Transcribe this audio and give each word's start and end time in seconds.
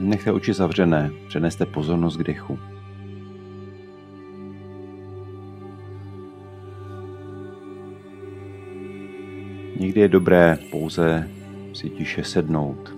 nechte 0.00 0.32
oči 0.32 0.52
zavřené, 0.52 1.10
přeneste 1.28 1.66
pozornost 1.66 2.16
k 2.16 2.22
dechu. 2.22 2.58
Někdy 9.80 10.00
je 10.00 10.08
dobré 10.08 10.58
pouze 10.70 11.30
si 11.72 11.90
tiše 11.90 12.24
sednout 12.24 12.96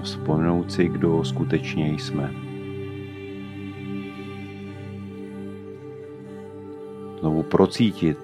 a 0.00 0.02
vzpomenout 0.02 0.72
si, 0.72 0.88
kdo 0.88 1.24
skutečně 1.24 1.88
jsme. 1.88 2.34
Znovu 7.20 7.42
procítit, 7.42 8.18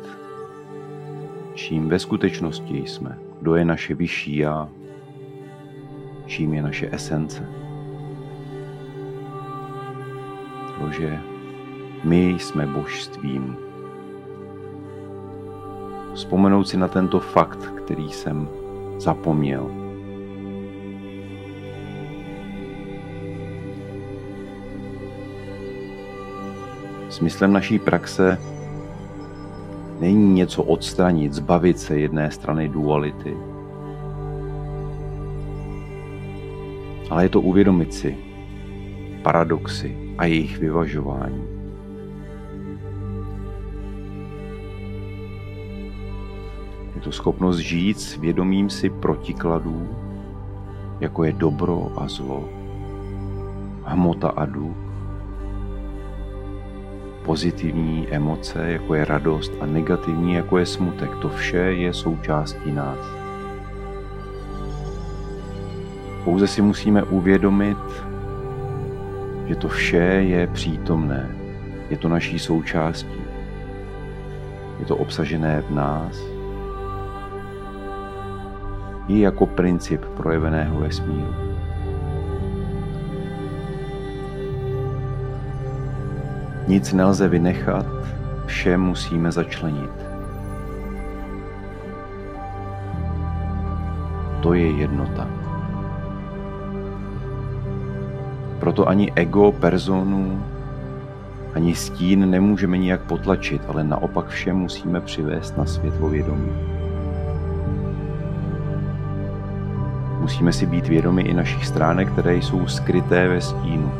čím 1.54 1.88
ve 1.88 1.98
skutečnosti 1.98 2.78
jsme, 2.78 3.18
kdo 3.40 3.54
je 3.54 3.64
naše 3.64 3.94
vyšší 3.94 4.36
já, 4.36 4.68
čím 6.28 6.54
je 6.54 6.62
naše 6.62 6.88
esence. 6.92 7.48
To, 10.78 10.90
že 10.90 11.18
my 12.04 12.36
jsme 12.38 12.66
božstvím. 12.66 13.56
Vzpomenout 16.14 16.68
si 16.68 16.76
na 16.76 16.88
tento 16.88 17.20
fakt, 17.20 17.72
který 17.76 18.12
jsem 18.12 18.48
zapomněl. 18.98 19.70
Smyslem 27.08 27.52
naší 27.52 27.78
praxe 27.78 28.38
není 30.00 30.34
něco 30.34 30.62
odstranit, 30.62 31.32
zbavit 31.32 31.78
se 31.78 31.98
jedné 31.98 32.30
strany 32.30 32.68
duality, 32.68 33.36
ale 37.10 37.24
je 37.24 37.28
to 37.28 37.40
uvědomit 37.40 37.94
si 37.94 38.16
paradoxy 39.22 39.96
a 40.18 40.24
jejich 40.24 40.58
vyvažování. 40.58 41.44
Je 46.94 47.00
to 47.00 47.12
schopnost 47.12 47.58
žít 47.58 48.00
s 48.00 48.16
vědomím 48.16 48.70
si 48.70 48.90
protikladů, 48.90 49.88
jako 51.00 51.24
je 51.24 51.32
dobro 51.32 51.92
a 51.96 52.08
zlo, 52.08 52.48
hmota 53.84 54.28
a 54.28 54.44
duch, 54.44 54.76
pozitivní 57.28 58.08
emoce, 58.10 58.72
jako 58.72 58.94
je 58.94 59.04
radost 59.04 59.52
a 59.60 59.66
negativní, 59.66 60.34
jako 60.34 60.58
je 60.58 60.66
smutek. 60.66 61.16
To 61.16 61.28
vše 61.28 61.56
je 61.56 61.94
součástí 61.94 62.72
nás. 62.72 63.27
Pouze 66.28 66.46
si 66.46 66.62
musíme 66.62 67.02
uvědomit, 67.02 67.78
že 69.46 69.54
to 69.56 69.68
vše 69.68 69.96
je 69.96 70.46
přítomné, 70.46 71.30
je 71.90 71.96
to 71.96 72.08
naší 72.08 72.38
součástí, 72.38 73.20
je 74.78 74.86
to 74.86 74.96
obsažené 74.96 75.60
v 75.60 75.70
nás, 75.70 76.20
i 79.08 79.20
jako 79.20 79.46
princip 79.46 80.04
projeveného 80.04 80.80
vesmíru. 80.80 81.34
Nic 86.66 86.92
nelze 86.92 87.28
vynechat, 87.28 87.86
vše 88.46 88.76
musíme 88.76 89.32
začlenit. 89.32 89.92
To 94.42 94.54
je 94.54 94.70
jednota. 94.70 95.37
Proto 98.58 98.88
ani 98.88 99.12
ego, 99.14 99.52
personu, 99.52 100.42
ani 101.54 101.74
stín 101.74 102.30
nemůžeme 102.30 102.78
nijak 102.78 103.00
potlačit, 103.00 103.62
ale 103.68 103.84
naopak 103.84 104.28
vše 104.28 104.52
musíme 104.52 105.00
přivést 105.00 105.58
na 105.58 105.66
světlo 105.66 106.08
vědomí. 106.08 106.52
Musíme 110.20 110.52
si 110.52 110.66
být 110.66 110.88
vědomi 110.88 111.22
i 111.22 111.34
našich 111.34 111.66
stránek, 111.66 112.12
které 112.12 112.36
jsou 112.36 112.66
skryté 112.66 113.28
ve 113.28 113.40
stínu, 113.40 113.92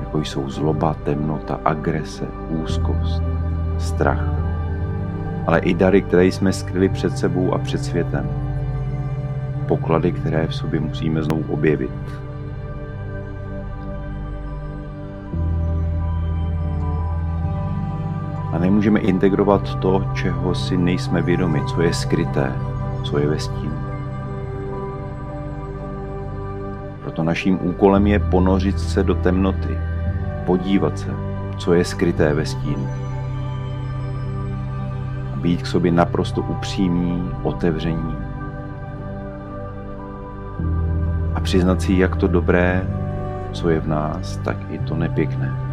jako 0.00 0.20
jsou 0.20 0.50
zloba, 0.50 0.94
temnota, 0.94 1.60
agrese, 1.64 2.26
úzkost, 2.48 3.22
strach, 3.78 4.24
ale 5.46 5.58
i 5.58 5.74
dary, 5.74 6.02
které 6.02 6.26
jsme 6.26 6.52
skryli 6.52 6.88
před 6.88 7.18
sebou 7.18 7.54
a 7.54 7.58
před 7.58 7.84
světem. 7.84 8.30
Poklady, 9.66 10.12
které 10.12 10.46
v 10.46 10.54
sobě 10.54 10.80
musíme 10.80 11.22
znovu 11.22 11.44
objevit, 11.52 11.90
a 18.58 18.60
nemůžeme 18.60 19.00
integrovat 19.00 19.74
to, 19.74 20.04
čeho 20.14 20.54
si 20.54 20.76
nejsme 20.76 21.22
vědomi, 21.22 21.62
co 21.66 21.82
je 21.82 21.94
skryté, 21.94 22.52
co 23.04 23.18
je 23.18 23.26
ve 23.26 23.38
stínu. 23.38 23.78
Proto 27.02 27.22
naším 27.22 27.58
úkolem 27.62 28.06
je 28.06 28.18
ponořit 28.18 28.80
se 28.80 29.02
do 29.02 29.14
temnoty, 29.14 29.78
podívat 30.46 30.98
se, 30.98 31.14
co 31.58 31.72
je 31.74 31.84
skryté 31.84 32.34
ve 32.34 32.46
stínu. 32.46 32.88
Být 35.36 35.62
k 35.62 35.66
sobě 35.66 35.92
naprosto 35.92 36.40
upřímní, 36.40 37.30
otevření 37.42 38.16
a 41.34 41.40
přiznat 41.40 41.82
si 41.82 41.98
jak 41.98 42.16
to 42.16 42.28
dobré, 42.28 42.86
co 43.52 43.70
je 43.70 43.80
v 43.80 43.88
nás, 43.88 44.36
tak 44.36 44.56
i 44.70 44.78
to 44.78 44.96
nepěkné. 44.96 45.67